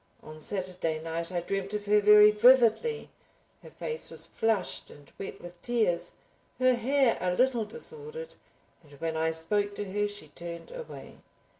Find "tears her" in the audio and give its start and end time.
5.61-6.73